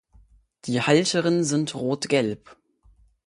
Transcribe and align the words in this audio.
Die 0.65 0.81
Halteren 0.81 1.43
sind 1.43 1.75
rotgelb. 1.75 2.57